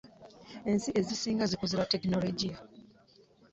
ensi 0.69 0.89
ezisinga 0.99 1.43
zikuze 1.51 1.73
lwa 1.75 1.87
tekinologiya. 1.93 2.57